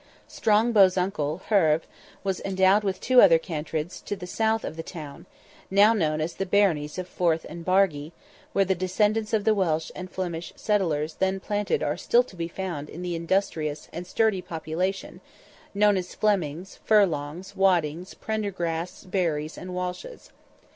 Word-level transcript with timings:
Strongbow's 0.27 0.97
uncle, 0.97 1.43
Herve, 1.49 1.85
was 2.23 2.39
endowed 2.39 2.83
with 2.83 2.99
two 2.99 3.21
other 3.21 3.37
cantreds, 3.37 4.01
to 4.05 4.15
the 4.15 4.25
south 4.25 4.63
of 4.65 4.75
the 4.75 4.81
town, 4.81 5.27
now 5.69 5.93
known 5.93 6.19
as 6.19 6.33
the 6.33 6.45
baronies 6.47 6.97
of 6.97 7.07
Forth 7.07 7.45
and 7.47 7.63
Bargey, 7.63 8.11
where 8.51 8.65
the 8.65 8.73
descendants 8.73 9.31
of 9.31 9.43
the 9.43 9.53
Welsh 9.53 9.91
and 9.95 10.09
Flemish 10.09 10.53
settlers 10.55 11.17
then 11.19 11.39
planted 11.39 11.83
are 11.83 11.97
still 11.97 12.23
to 12.23 12.35
be 12.35 12.47
found 12.47 12.89
in 12.89 13.03
the 13.03 13.13
industrious 13.15 13.89
and 13.93 14.07
sturdy 14.07 14.41
population, 14.41 15.21
known 15.75 15.97
as 15.97 16.15
Flemings, 16.15 16.79
Furlongs, 16.83 17.55
Waddings, 17.55 18.15
Prendergasts, 18.15 19.03
Barrys, 19.05 19.55
and 19.55 19.69
Walshes. 19.69 20.31